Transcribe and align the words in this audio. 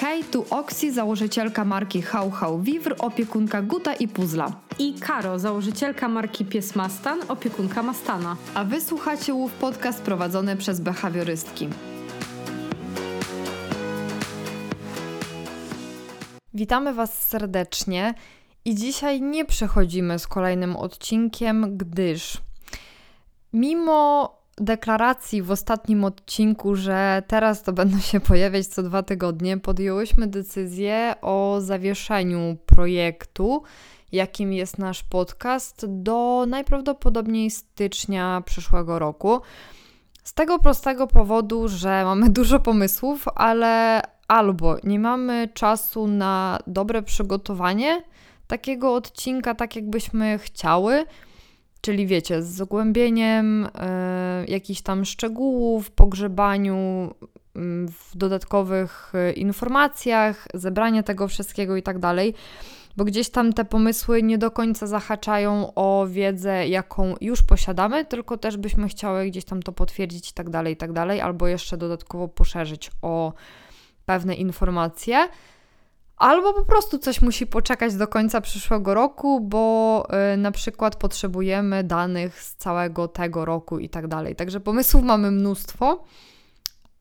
Hej, 0.00 0.24
tu 0.24 0.44
Oksi, 0.50 0.92
założycielka 0.92 1.64
marki 1.64 2.02
How 2.02 2.30
How 2.30 2.58
Vivr, 2.58 2.94
opiekunka 2.98 3.62
Guta 3.62 3.94
i 3.94 4.08
Puzla. 4.08 4.52
I 4.78 4.94
Karo, 4.94 5.38
założycielka 5.38 6.08
marki 6.08 6.44
Pies 6.44 6.76
Mastan, 6.76 7.20
opiekunka 7.28 7.82
Mastana. 7.82 8.36
A 8.54 8.64
wy 8.64 8.80
słuchacie 8.80 9.34
Łów 9.34 9.52
Podcast 9.52 10.02
prowadzony 10.02 10.56
przez 10.56 10.80
behawiorystki. 10.80 11.68
Witamy 16.54 16.94
Was 16.94 17.28
serdecznie 17.28 18.14
i 18.64 18.74
dzisiaj 18.74 19.22
nie 19.22 19.44
przechodzimy 19.44 20.18
z 20.18 20.26
kolejnym 20.26 20.76
odcinkiem, 20.76 21.76
gdyż 21.78 22.38
mimo 23.52 24.39
deklaracji 24.58 25.42
w 25.42 25.50
ostatnim 25.50 26.04
odcinku, 26.04 26.76
że 26.76 27.22
teraz 27.26 27.62
to 27.62 27.72
będą 27.72 27.98
się 27.98 28.20
pojawiać 28.20 28.66
co 28.66 28.82
dwa 28.82 29.02
tygodnie, 29.02 29.58
podjęłyśmy 29.58 30.26
decyzję 30.26 31.14
o 31.22 31.56
zawieszeniu 31.60 32.56
projektu, 32.66 33.62
jakim 34.12 34.52
jest 34.52 34.78
nasz 34.78 35.02
podcast, 35.02 35.86
do 35.88 36.44
najprawdopodobniej 36.48 37.50
stycznia 37.50 38.42
przyszłego 38.46 38.98
roku. 38.98 39.40
Z 40.24 40.34
tego 40.34 40.58
prostego 40.58 41.06
powodu, 41.06 41.68
że 41.68 42.04
mamy 42.04 42.28
dużo 42.40 42.60
pomysłów, 42.60 43.24
ale 43.34 44.02
albo 44.28 44.76
nie 44.84 44.98
mamy 44.98 45.48
czasu 45.54 46.06
na 46.06 46.58
dobre 46.66 47.02
przygotowanie 47.02 48.02
takiego 48.46 48.94
odcinka, 48.94 49.54
tak 49.54 49.76
jakbyśmy 49.76 50.38
chciały 50.38 51.04
Czyli 51.80 52.06
wiecie, 52.06 52.42
z 52.42 52.46
zagłębieniem 52.46 53.64
y, 53.64 53.70
jakichś 54.48 54.80
tam 54.80 55.04
szczegółów, 55.04 55.90
pogrzebaniu 55.90 57.10
y, 57.10 57.60
w 57.88 58.16
dodatkowych 58.16 59.12
y, 59.30 59.32
informacjach, 59.32 60.48
zebranie 60.54 61.02
tego 61.02 61.28
wszystkiego 61.28 61.76
i 61.76 61.82
tak 61.82 61.98
dalej, 61.98 62.34
bo 62.96 63.04
gdzieś 63.04 63.30
tam 63.30 63.52
te 63.52 63.64
pomysły 63.64 64.22
nie 64.22 64.38
do 64.38 64.50
końca 64.50 64.86
zahaczają 64.86 65.74
o 65.74 66.06
wiedzę, 66.10 66.68
jaką 66.68 67.14
już 67.20 67.42
posiadamy, 67.42 68.04
tylko 68.04 68.38
też 68.38 68.56
byśmy 68.56 68.88
chciały 68.88 69.26
gdzieś 69.26 69.44
tam 69.44 69.62
to 69.62 69.72
potwierdzić 69.72 70.30
i 70.30 70.34
tak 70.34 70.50
dalej, 70.50 70.74
i 70.74 70.76
tak 70.76 70.92
dalej, 70.92 71.20
albo 71.20 71.48
jeszcze 71.48 71.76
dodatkowo 71.76 72.28
poszerzyć 72.28 72.90
o 73.02 73.32
pewne 74.06 74.34
informacje. 74.34 75.28
Albo 76.20 76.54
po 76.54 76.64
prostu 76.64 76.98
coś 76.98 77.22
musi 77.22 77.46
poczekać 77.46 77.94
do 77.94 78.08
końca 78.08 78.40
przyszłego 78.40 78.94
roku, 78.94 79.40
bo 79.40 80.06
y, 80.34 80.36
na 80.36 80.50
przykład 80.50 80.96
potrzebujemy 80.96 81.84
danych 81.84 82.42
z 82.42 82.54
całego 82.54 83.08
tego 83.08 83.44
roku 83.44 83.78
i 83.78 83.88
tak 83.88 84.08
dalej. 84.08 84.36
Także 84.36 84.60
pomysłów 84.60 85.04
mamy 85.04 85.30
mnóstwo, 85.30 86.04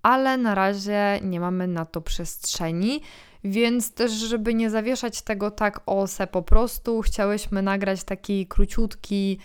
ale 0.03 0.37
na 0.37 0.55
razie 0.55 1.19
nie 1.21 1.39
mamy 1.39 1.67
na 1.67 1.85
to 1.85 2.01
przestrzeni. 2.01 3.01
Więc 3.43 3.93
też, 3.93 4.11
żeby 4.11 4.53
nie 4.53 4.69
zawieszać 4.69 5.21
tego 5.21 5.51
tak 5.51 5.81
o 5.85 6.07
se 6.07 6.27
po 6.27 6.41
prostu, 6.41 7.01
chciałyśmy 7.01 7.61
nagrać 7.61 8.03
taki 8.03 8.47
króciutki, 8.47 9.39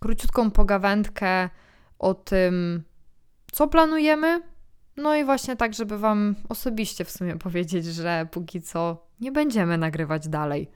króciutką 0.00 0.50
pogawędkę 0.50 1.48
o 1.98 2.14
tym, 2.14 2.82
co 3.52 3.68
planujemy, 3.68 4.40
no 4.96 5.16
i 5.16 5.24
właśnie 5.24 5.56
tak, 5.56 5.74
żeby 5.74 5.98
Wam 5.98 6.34
osobiście 6.48 7.04
w 7.04 7.10
sumie 7.10 7.36
powiedzieć, 7.36 7.84
że 7.84 8.28
póki 8.30 8.62
co 8.62 9.06
nie 9.20 9.32
będziemy 9.32 9.78
nagrywać 9.78 10.28
dalej. 10.28 10.70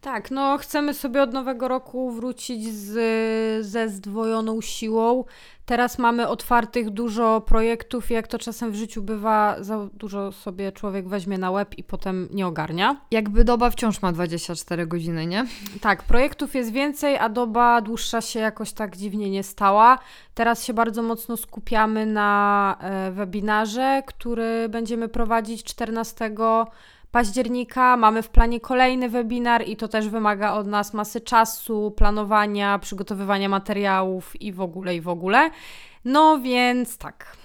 Tak, 0.00 0.30
no 0.30 0.58
chcemy 0.58 0.94
sobie 0.94 1.22
od 1.22 1.32
nowego 1.32 1.68
roku 1.68 2.10
wrócić 2.10 2.74
z, 2.74 3.66
ze 3.66 3.88
zdwojoną 3.88 4.60
siłą. 4.60 5.24
Teraz 5.66 5.98
mamy 5.98 6.28
otwartych 6.28 6.90
dużo 6.90 7.40
projektów 7.40 8.10
i 8.10 8.14
jak 8.14 8.26
to 8.26 8.38
czasem 8.38 8.70
w 8.72 8.74
życiu 8.74 9.02
bywa, 9.02 9.56
za 9.60 9.88
dużo 9.94 10.32
sobie 10.32 10.72
człowiek 10.72 11.08
weźmie 11.08 11.38
na 11.38 11.50
łeb 11.50 11.78
i 11.78 11.84
potem 11.84 12.28
nie 12.32 12.46
ogarnia. 12.46 13.00
Jakby 13.10 13.44
doba 13.44 13.70
wciąż 13.70 14.02
ma 14.02 14.12
24 14.12 14.86
godziny, 14.86 15.26
nie? 15.26 15.46
Tak, 15.80 16.02
projektów 16.02 16.54
jest 16.54 16.72
więcej, 16.72 17.18
a 17.18 17.28
doba 17.28 17.80
dłuższa 17.80 18.20
się 18.20 18.40
jakoś 18.40 18.72
tak 18.72 18.96
dziwnie 18.96 19.30
nie 19.30 19.42
stała. 19.42 19.98
Teraz 20.34 20.64
się 20.64 20.74
bardzo 20.74 21.02
mocno 21.02 21.36
skupiamy 21.36 22.06
na 22.06 22.76
e, 22.80 23.12
webinarze, 23.12 24.02
który 24.06 24.68
będziemy 24.68 25.08
prowadzić 25.08 25.64
14 25.64 26.30
października. 27.10 27.96
Mamy 27.96 28.22
w 28.22 28.28
planie 28.28 28.60
kolejny 28.60 29.08
webinar 29.08 29.68
i 29.68 29.76
to 29.76 29.88
też 29.88 30.08
wymaga 30.08 30.52
od 30.52 30.66
nas 30.66 30.94
masy 30.94 31.20
czasu, 31.20 31.90
planowania, 31.96 32.78
przygotowywania 32.78 33.48
materiałów 33.48 34.42
i 34.42 34.52
w 34.52 34.60
ogóle, 34.60 34.94
i 34.94 35.00
w 35.00 35.08
ogóle. 35.08 35.50
No 36.04 36.38
więc 36.38 36.98
tak. 36.98 37.36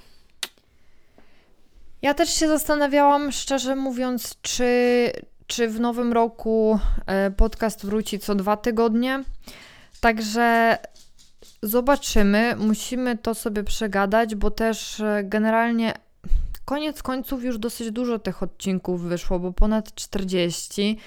Ja 2.02 2.14
też 2.14 2.30
się 2.30 2.48
zastanawiałam, 2.48 3.31
szczerze 3.31 3.76
mówiąc, 3.76 4.36
czy, 4.42 5.12
czy 5.48 5.68
w 5.68 5.80
nowym 5.80 6.14
roku 6.14 6.80
e, 7.08 7.32
podcast 7.32 7.86
wróci 7.86 8.20
co 8.20 8.36
dwa 8.36 8.58
tygodnie. 8.58 9.24
Także 10.02 10.78
zobaczymy. 11.62 12.56
Musimy 12.58 13.18
to 13.18 13.36
sobie 13.36 13.64
przegadać, 13.64 14.36
bo 14.36 14.52
też 14.52 15.00
e, 15.00 15.22
generalnie 15.24 15.94
koniec 16.66 17.03
końców 17.03 17.44
już 17.44 17.58
dosyć 17.58 17.92
dużo 17.92 18.20
tych 18.20 18.44
odcinków 18.44 19.02
wyszło, 19.02 19.40
bo 19.40 19.53
ponad 19.53 19.96
40 19.96 20.98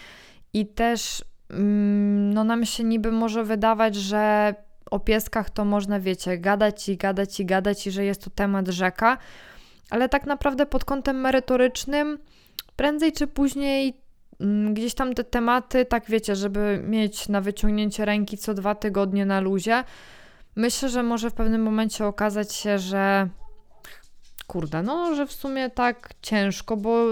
i 0.53 0.67
też 0.67 1.25
mm, 1.51 2.35
no 2.35 2.45
nam 2.45 2.65
się 2.65 2.85
niby 2.85 3.13
może 3.13 3.45
wydawać, 3.45 3.95
że 3.95 4.55
o 4.91 5.01
pieskach 5.01 5.51
to 5.51 5.65
można, 5.65 6.01
wiecie, 6.01 6.39
gadać 6.39 6.89
i 6.89 6.97
gadać 6.97 7.41
i 7.41 7.47
gadać 7.47 7.87
i 7.87 7.91
że 7.91 8.05
jest 8.05 8.25
to 8.25 8.31
temat 8.31 8.69
rzeka, 8.69 9.19
ale 9.91 10.09
tak 10.09 10.27
naprawdę 10.27 10.67
pod 10.67 10.85
kątem 10.85 11.21
merytorycznym 11.21 12.19
prędzej 12.77 13.13
czy 13.13 13.27
później 13.27 14.01
mm, 14.41 14.75
gdzieś 14.75 14.95
tam 14.95 15.15
te 15.15 15.25
tematy, 15.25 15.85
tak 15.85 16.05
wiecie, 16.07 16.37
żeby 16.37 16.83
mieć 16.87 17.29
na 17.29 17.41
wyciągnięcie 17.41 18.05
ręki 18.05 18.39
co 18.39 18.55
dwa 18.55 18.75
tygodnie 18.75 19.27
na 19.27 19.41
luzie, 19.41 19.85
myślę, 20.57 20.89
że 20.89 21.03
może 21.03 21.31
w 21.31 21.35
pewnym 21.35 21.63
momencie 21.63 22.07
okazać 22.07 22.55
się, 22.55 22.79
że 22.79 23.29
kurde, 24.49 24.83
no, 24.83 25.15
że 25.15 25.27
w 25.27 25.33
sumie 25.33 25.71
tak 25.71 26.11
ciężko, 26.23 26.77
bo 26.77 27.05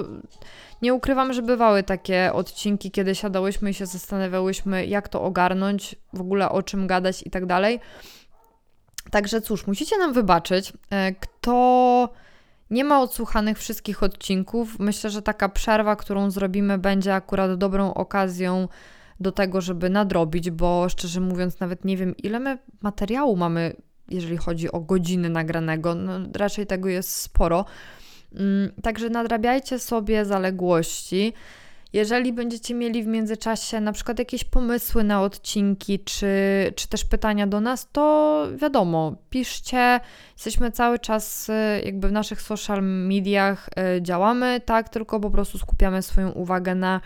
nie 0.82 0.94
ukrywam, 0.94 1.32
że 1.32 1.42
bywały 1.42 1.82
takie 1.82 2.32
odcinki, 2.32 2.91
kiedy 2.91 3.14
siadałyśmy 3.14 3.70
i 3.70 3.74
się 3.74 3.86
zastanawiałyśmy, 3.86 4.86
jak 4.86 5.08
to 5.08 5.22
ogarnąć, 5.22 5.97
w 6.12 6.20
ogóle 6.20 6.50
o 6.50 6.62
czym 6.62 6.86
gadać 6.86 7.22
i 7.26 7.30
tak 7.30 7.47
dalej. 7.47 7.80
Także 9.10 9.41
cóż, 9.41 9.66
musicie 9.66 9.98
nam 9.98 10.12
wybaczyć. 10.12 10.72
E, 10.91 11.12
kto 11.12 12.08
nie 12.70 12.84
ma 12.84 13.02
odsłuchanych 13.02 13.58
wszystkich 13.58 14.03
odcinków, 14.03 14.78
myślę, 14.78 15.10
że 15.10 15.22
taka 15.22 15.48
przerwa, 15.48 15.97
którą 15.97 16.30
zrobimy, 16.30 16.78
będzie 16.78 17.14
akurat 17.14 17.54
dobrą 17.54 17.94
okazją 17.94 18.68
do 19.20 19.32
tego, 19.32 19.60
żeby 19.60 19.91
nadrobić, 19.91 20.50
bo 20.50 20.88
szczerze 20.88 21.20
mówiąc, 21.20 21.60
nawet 21.60 21.84
nie 21.84 21.97
wiem, 21.97 22.16
ile 22.16 22.41
my 22.41 22.58
materiału 22.82 23.36
mamy 23.36 23.76
jeżeli 24.09 24.37
chodzi 24.37 24.72
o 24.72 24.81
godziny 24.81 25.28
nagranego. 25.28 25.94
No, 25.94 26.12
raczej 26.34 26.67
tego 26.67 26.89
jest 26.89 27.12
sporo. 27.12 27.65
Mm, 28.34 28.72
także 28.83 29.11
nadrabiajcie 29.11 29.78
sobie 29.78 30.25
zaległości. 30.25 31.33
Jeżeli 31.93 32.33
będziecie 32.33 32.75
mieli 32.75 33.03
w 33.03 33.06
międzyczasie 33.06 33.81
na 33.81 33.93
przykład 33.93 34.19
jakieś 34.19 34.45
pomysły 34.45 35.05
na 35.05 35.22
odcinki, 35.22 35.99
czy, 35.99 36.27
czy 36.77 36.89
też 36.89 37.05
pytania 37.05 37.47
do 37.47 37.61
nas, 37.61 37.89
to 37.93 38.47
wiadomo, 38.56 39.16
piszcie. 39.31 40.00
Jesteśmy 40.34 40.72
cały 40.72 40.99
czas 40.99 41.49
y, 41.49 41.53
jakby 41.84 42.09
w 42.09 42.12
naszych 42.12 42.43
social 42.43 42.83
mediach 42.83 43.69
y, 43.97 44.03
działamy, 44.03 44.61
tak, 44.65 44.89
tylko 44.89 45.21
po 45.21 45.31
prostu 45.31 45.59
skupiamy 45.59 46.03
swoją 46.03 46.31
uwagę 46.31 46.75
na 46.75 47.00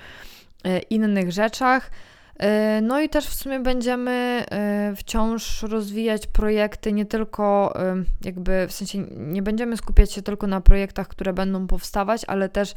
y, 0.66 0.78
innych 0.78 1.33
rzeczach. 1.33 1.91
E, 2.38 2.80
no 2.80 3.00
i 3.00 3.08
też 3.08 3.26
w 3.26 3.34
sumie 3.34 3.60
będziemy 3.60 4.44
e, 4.50 4.92
wciąż 4.96 5.62
rozwijać 5.62 6.27
projekty, 6.27 6.92
nie 6.92 7.06
tylko 7.06 7.72
e, 7.77 8.04
jakby 8.24 8.66
w 8.68 8.72
sensie 8.72 8.98
nie 9.16 9.42
będziemy 9.42 9.77
skupiać 9.77 10.12
się 10.12 10.22
tylko 10.22 10.47
na 10.47 10.60
projektach, 10.60 11.09
które 11.09 11.32
będą 11.32 11.66
powstawać, 11.66 12.22
ale 12.27 12.48
też 12.48 12.74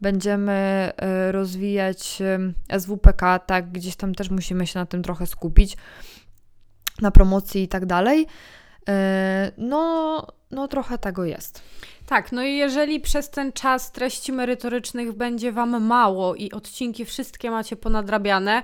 będziemy 0.00 0.92
rozwijać 1.30 2.18
SWPK, 2.78 3.38
tak, 3.38 3.72
gdzieś 3.72 3.96
tam 3.96 4.14
też 4.14 4.30
musimy 4.30 4.66
się 4.66 4.78
na 4.78 4.86
tym 4.86 5.02
trochę 5.02 5.26
skupić, 5.26 5.76
na 7.00 7.10
promocji 7.10 7.62
i 7.62 7.68
tak 7.68 7.86
dalej. 7.86 8.26
No, 9.58 10.26
no 10.50 10.68
trochę 10.68 10.98
tego 10.98 11.24
jest. 11.24 11.62
Tak, 12.06 12.32
no 12.32 12.42
i 12.42 12.56
jeżeli 12.56 13.00
przez 13.00 13.30
ten 13.30 13.52
czas 13.52 13.92
treści 13.92 14.32
merytorycznych 14.32 15.12
będzie 15.12 15.52
Wam 15.52 15.82
mało 15.82 16.34
i 16.34 16.52
odcinki 16.52 17.04
wszystkie 17.04 17.50
macie 17.50 17.76
ponadrabiane, 17.76 18.62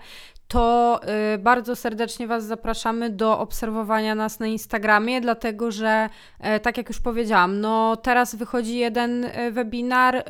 to 0.52 1.00
y, 1.34 1.38
bardzo 1.38 1.76
serdecznie 1.76 2.26
Was 2.26 2.44
zapraszamy 2.44 3.10
do 3.10 3.38
obserwowania 3.38 4.14
nas 4.14 4.40
na 4.40 4.46
Instagramie, 4.46 5.20
dlatego 5.20 5.70
że, 5.70 6.08
y, 6.56 6.60
tak 6.60 6.76
jak 6.76 6.88
już 6.88 7.00
powiedziałam, 7.00 7.60
no 7.60 7.96
teraz 7.96 8.34
wychodzi 8.34 8.78
jeden 8.78 9.24
y, 9.24 9.50
webinar. 9.52 10.24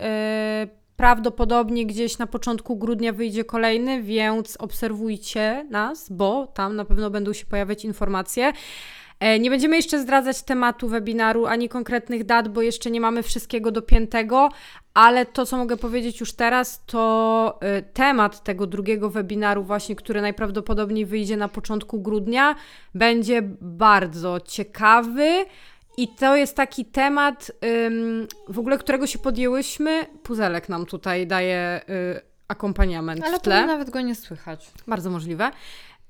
Prawdopodobnie 0.96 1.86
gdzieś 1.86 2.18
na 2.18 2.26
początku 2.26 2.76
grudnia 2.76 3.12
wyjdzie 3.12 3.44
kolejny, 3.44 4.02
więc 4.02 4.56
obserwujcie 4.56 5.66
nas, 5.70 6.12
bo 6.12 6.46
tam 6.46 6.76
na 6.76 6.84
pewno 6.84 7.10
będą 7.10 7.32
się 7.32 7.46
pojawiać 7.46 7.84
informacje. 7.84 8.52
E, 9.22 9.38
nie 9.38 9.50
będziemy 9.50 9.76
jeszcze 9.76 9.98
zdradzać 9.98 10.42
tematu 10.42 10.88
webinaru 10.88 11.46
ani 11.46 11.68
konkretnych 11.68 12.24
dat, 12.24 12.48
bo 12.48 12.62
jeszcze 12.62 12.90
nie 12.90 13.00
mamy 13.00 13.22
wszystkiego 13.22 13.70
dopiętego, 13.70 14.48
ale 14.94 15.26
to, 15.26 15.46
co 15.46 15.56
mogę 15.56 15.76
powiedzieć 15.76 16.20
już 16.20 16.32
teraz, 16.32 16.84
to 16.86 17.58
y, 17.78 17.82
temat 17.82 18.42
tego 18.42 18.66
drugiego 18.66 19.10
webinaru, 19.10 19.64
właśnie, 19.64 19.96
który 19.96 20.20
najprawdopodobniej 20.20 21.06
wyjdzie 21.06 21.36
na 21.36 21.48
początku 21.48 22.00
grudnia, 22.00 22.54
będzie 22.94 23.42
bardzo 23.60 24.40
ciekawy. 24.40 25.44
I 25.96 26.08
to 26.08 26.36
jest 26.36 26.56
taki 26.56 26.84
temat, 26.84 27.52
w 28.48 28.58
ogóle 28.58 28.78
którego 28.78 29.06
się 29.06 29.18
podjęłyśmy. 29.18 30.06
Puzelek 30.22 30.68
nam 30.68 30.86
tutaj 30.86 31.26
daje 31.26 31.80
y, 31.88 32.20
akompaniament 32.48 33.24
Ale 33.24 33.38
w 33.38 33.42
tle. 33.42 33.66
nawet 33.66 33.90
go 33.90 34.00
nie 34.00 34.14
słychać. 34.14 34.70
Bardzo 34.86 35.10
możliwe. 35.10 35.50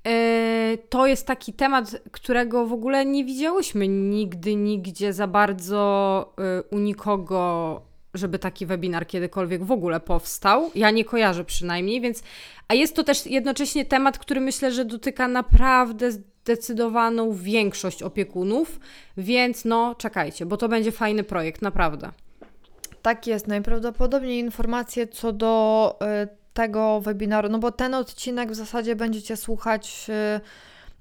Y, 0.07 0.77
to 0.89 1.07
jest 1.07 1.27
taki 1.27 1.53
temat, 1.53 2.01
którego 2.11 2.65
w 2.65 2.73
ogóle 2.73 3.05
nie 3.05 3.25
widziałyśmy 3.25 3.87
nigdy, 3.87 4.55
nigdzie 4.55 5.13
za 5.13 5.27
bardzo 5.27 6.33
y, 6.59 6.63
u 6.75 6.79
nikogo, 6.79 7.81
żeby 8.13 8.39
taki 8.39 8.65
webinar 8.65 9.07
kiedykolwiek 9.07 9.63
w 9.63 9.71
ogóle 9.71 9.99
powstał. 9.99 10.71
Ja 10.75 10.91
nie 10.91 11.05
kojarzę 11.05 11.45
przynajmniej, 11.45 12.01
więc. 12.01 12.23
A 12.67 12.73
jest 12.73 12.95
to 12.95 13.03
też 13.03 13.25
jednocześnie 13.25 13.85
temat, 13.85 14.19
który 14.19 14.41
myślę, 14.41 14.71
że 14.71 14.85
dotyka 14.85 15.27
naprawdę 15.27 16.11
zdecydowaną 16.11 17.33
większość 17.33 18.03
opiekunów, 18.03 18.79
więc 19.17 19.65
no 19.65 19.95
czekajcie, 19.95 20.45
bo 20.45 20.57
to 20.57 20.69
będzie 20.69 20.91
fajny 20.91 21.23
projekt, 21.23 21.61
naprawdę. 21.61 22.11
Tak 23.01 23.27
jest. 23.27 23.47
Najprawdopodobniej 23.47 24.39
informacje 24.39 25.07
co 25.07 25.33
do 25.33 25.95
y, 26.23 26.42
tego 26.53 27.01
webinaru, 27.01 27.49
no 27.49 27.59
bo 27.59 27.71
ten 27.71 27.93
odcinek 27.93 28.51
w 28.51 28.55
zasadzie 28.55 28.95
będziecie 28.95 29.37
słuchać 29.37 30.05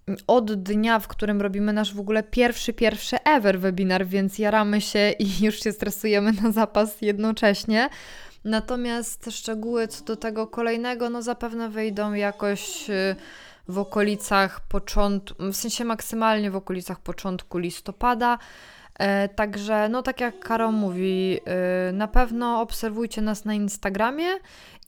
y, 0.08 0.22
od 0.26 0.52
dnia, 0.52 0.98
w 0.98 1.08
którym 1.08 1.42
robimy 1.42 1.72
nasz 1.72 1.94
w 1.94 2.00
ogóle 2.00 2.22
pierwszy, 2.22 2.72
pierwszy 2.72 3.16
ever 3.24 3.60
webinar, 3.60 4.06
więc 4.06 4.38
jaramy 4.38 4.80
się 4.80 5.10
i 5.18 5.44
już 5.44 5.62
się 5.62 5.72
stresujemy 5.72 6.32
na 6.32 6.50
zapas 6.50 7.02
jednocześnie. 7.02 7.88
Natomiast 8.44 9.30
szczegóły 9.30 9.88
co 9.88 10.04
do 10.04 10.16
tego 10.16 10.46
kolejnego, 10.46 11.10
no 11.10 11.22
zapewne 11.22 11.68
wyjdą 11.68 12.12
jakoś 12.12 12.90
y, 12.90 13.16
w 13.68 13.78
okolicach 13.78 14.60
początku, 14.60 15.42
w 15.52 15.56
sensie 15.56 15.84
maksymalnie 15.84 16.50
w 16.50 16.56
okolicach 16.56 17.00
początku 17.00 17.58
listopada. 17.58 18.38
E, 18.98 19.28
także, 19.28 19.88
no 19.88 20.02
tak 20.02 20.20
jak 20.20 20.38
Karo 20.38 20.72
mówi, 20.72 21.40
y, 21.88 21.92
na 21.92 22.08
pewno 22.08 22.60
obserwujcie 22.60 23.22
nas 23.22 23.44
na 23.44 23.54
Instagramie 23.54 24.26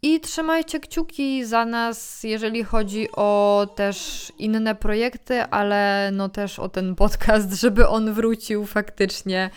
i 0.03 0.21
trzymajcie 0.21 0.81
kciuki 0.81 1.45
za 1.45 1.65
nas, 1.65 2.23
jeżeli 2.23 2.65
chodzi 2.65 3.09
o 3.13 3.67
też 3.77 4.33
inne 4.39 4.75
projekty, 4.75 5.43
ale 5.43 6.11
no 6.13 6.29
też 6.29 6.59
o 6.59 6.69
ten 6.69 6.95
podcast, 6.95 7.53
żeby 7.63 7.89
on 7.89 8.13
wrócił 8.13 8.67
faktycznie. 8.67 9.51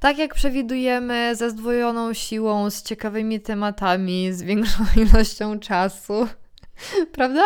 Tak 0.00 0.18
jak 0.18 0.34
przewidujemy, 0.34 1.36
ze 1.36 1.50
zdwojoną 1.50 2.14
siłą, 2.14 2.70
z 2.70 2.82
ciekawymi 2.82 3.40
tematami, 3.40 4.32
z 4.32 4.42
większą 4.42 4.84
ilością 5.10 5.58
czasu. 5.58 6.28
Prawda? 7.16 7.42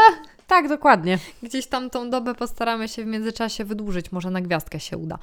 Tak, 0.47 0.69
dokładnie. 0.69 1.19
Gdzieś 1.43 1.67
tam 1.67 1.91
tą 1.91 2.11
dobę 2.11 2.35
postaramy 2.35 2.89
się 2.89 3.05
w 3.05 3.07
międzyczasie 3.07 3.65
wydłużyć, 3.65 4.13
może 4.13 4.31
na 4.31 4.41
gwiazdkę 4.41 4.81
się 4.81 4.97
uda. 4.97 5.19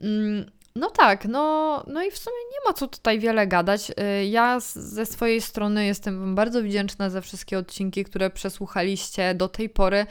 Mm, 0.00 0.50
no 0.76 0.90
tak, 0.90 1.24
no, 1.24 1.84
no 1.86 2.02
i 2.02 2.10
w 2.10 2.18
sumie 2.18 2.36
nie 2.52 2.68
ma 2.68 2.72
co 2.72 2.88
tutaj 2.88 3.18
wiele 3.18 3.46
gadać. 3.46 3.90
Y, 3.90 4.26
ja 4.26 4.60
ze 4.60 5.06
swojej 5.06 5.40
strony 5.40 5.86
jestem 5.86 6.20
Wam 6.20 6.34
bardzo 6.34 6.62
wdzięczna 6.62 7.10
za 7.10 7.20
wszystkie 7.20 7.58
odcinki, 7.58 8.04
które 8.04 8.30
przesłuchaliście 8.30 9.34
do 9.34 9.48
tej 9.48 9.68
pory. 9.68 10.06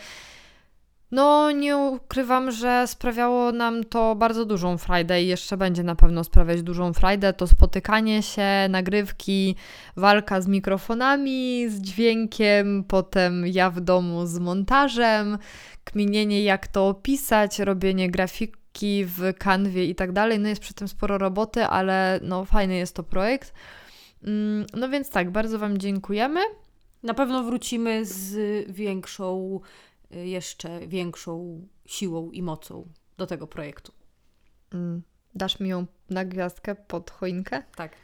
No, 1.12 1.52
nie 1.52 1.78
ukrywam, 1.78 2.52
że 2.52 2.88
sprawiało 2.88 3.52
nam 3.52 3.84
to 3.84 4.16
bardzo 4.16 4.46
dużą 4.46 4.78
frajdę 4.78 5.24
i 5.24 5.28
jeszcze 5.28 5.58
będzie 5.58 5.84
na 5.84 5.96
pewno 5.96 6.24
sprawiać 6.24 6.62
dużą 6.62 6.94
frajdę. 6.94 7.34
To 7.34 7.48
spotykanie 7.48 8.24
się, 8.24 8.48
nagrywki, 8.70 9.56
walka 9.96 10.42
z 10.42 10.48
mikrofonami, 10.48 11.66
z 11.70 11.82
dźwiękiem, 11.82 12.84
potem 12.88 13.48
ja 13.48 13.70
w 13.70 13.82
domu 13.82 14.26
z 14.26 14.40
montażem, 14.40 15.38
kminienie 15.84 16.44
jak 16.44 16.68
to 16.68 16.88
opisać, 16.88 17.60
robienie 17.60 18.12
grafik 18.12 18.59
w 19.06 19.34
kanwie 19.38 19.86
i 19.86 19.96
tak 19.96 20.12
dalej. 20.12 20.40
No 20.40 20.50
jest 20.50 20.62
przy 20.62 20.74
tym 20.74 20.88
sporo 20.88 21.18
roboty, 21.18 21.66
ale 21.66 22.20
no 22.24 22.46
fajny 22.46 22.76
jest 22.76 22.96
to 22.96 23.04
projekt. 23.04 23.54
Mm, 24.24 24.66
no 24.74 24.90
więc 24.90 25.10
tak, 25.10 25.32
bardzo 25.32 25.60
Wam 25.60 25.78
dziękujemy. 25.78 26.40
Na 27.04 27.14
pewno 27.14 27.44
wrócimy 27.44 28.06
z 28.06 28.36
większą, 28.72 29.60
y, 30.16 30.28
jeszcze 30.28 30.88
większą 30.88 31.62
siłą 31.86 32.32
i 32.32 32.42
mocą 32.42 32.88
do 33.18 33.28
tego 33.28 33.48
projektu. 33.48 33.92
Mm, 34.74 35.04
dasz 35.36 35.60
mi 35.60 35.70
ją 35.70 35.86
na 36.10 36.26
gwiazdkę 36.26 36.76
pod 36.76 37.12
choinkę? 37.12 37.64
Tak. 37.76 37.96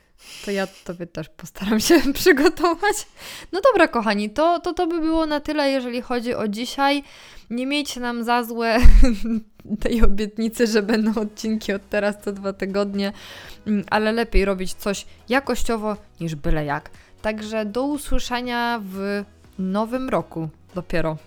To 0.45 0.51
ja 0.51 0.67
Tobie 0.83 1.07
też 1.07 1.29
postaram 1.29 1.79
się 1.79 2.01
przygotować. 2.13 3.07
No 3.51 3.61
dobra, 3.61 3.87
kochani, 3.87 4.29
to, 4.29 4.59
to 4.59 4.73
to 4.73 4.87
by 4.87 4.99
było 4.99 5.25
na 5.25 5.39
tyle, 5.39 5.69
jeżeli 5.69 6.01
chodzi 6.01 6.33
o 6.33 6.47
dzisiaj. 6.47 7.03
Nie 7.49 7.67
miejcie 7.67 7.99
nam 7.99 8.23
za 8.23 8.43
złe 8.43 8.77
tej 9.83 10.03
obietnicy, 10.03 10.67
że 10.67 10.83
będą 10.83 11.21
odcinki 11.21 11.73
od 11.73 11.89
teraz 11.89 12.15
co 12.23 12.31
dwa 12.31 12.53
tygodnie, 12.53 13.13
mm, 13.67 13.85
ale 13.89 14.11
lepiej 14.11 14.45
robić 14.45 14.73
coś 14.73 15.05
jakościowo 15.29 15.97
niż 16.19 16.35
byle 16.35 16.65
jak. 16.65 16.89
Także 17.21 17.65
do 17.65 17.83
usłyszenia 17.83 18.81
w 18.83 19.23
nowym 19.59 20.09
roku 20.09 20.49
dopiero. 20.75 21.17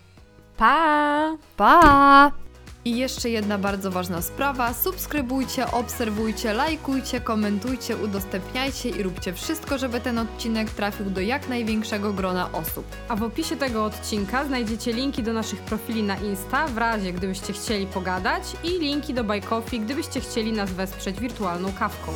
Pa! 0.57 1.37
Pa! 1.57 2.48
I 2.85 2.97
jeszcze 2.97 3.31
jedna 3.31 3.59
bardzo 3.59 3.91
ważna 3.91 4.23
sprawa: 4.23 4.75
subskrybujcie, 4.75 5.71
obserwujcie, 5.71 6.53
lajkujcie, 6.53 7.21
komentujcie, 7.21 7.97
udostępniajcie 7.97 8.89
i 8.89 9.03
róbcie 9.03 9.33
wszystko, 9.33 9.79
żeby 9.79 10.01
ten 10.01 10.19
odcinek 10.19 10.71
trafił 10.71 11.11
do 11.11 11.21
jak 11.21 11.49
największego 11.49 12.13
grona 12.13 12.53
osób. 12.53 12.85
A 13.09 13.17
w 13.17 13.23
opisie 13.23 13.57
tego 13.57 13.85
odcinka 13.85 14.45
znajdziecie 14.45 14.93
linki 14.93 15.23
do 15.23 15.33
naszych 15.33 15.61
profili 15.61 16.03
na 16.03 16.17
Insta, 16.17 16.67
w 16.67 16.79
razie 16.79 17.13
gdybyście 17.13 17.53
chcieli 17.53 17.87
pogadać, 17.87 18.43
i 18.65 18.69
linki 18.69 19.15
do 19.15 19.25
Coffee, 19.49 19.81
gdybyście 19.81 20.21
chcieli 20.21 20.53
nas 20.53 20.71
wesprzeć 20.71 21.21
wirtualną 21.21 21.73
kawką. 21.73 22.13